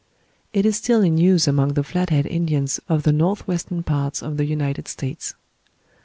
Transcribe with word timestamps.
It 0.51 0.65
is 0.65 0.75
still 0.77 1.03
in 1.03 1.19
use 1.19 1.47
among 1.47 1.75
the 1.75 1.83
Flat 1.83 2.09
head 2.09 2.25
Indians 2.25 2.79
of 2.89 3.03
the 3.03 3.11
north 3.11 3.47
western 3.47 3.83
part 3.83 4.23
of 4.23 4.37
the 4.37 4.45
United 4.45 4.87
States. 4.87 5.35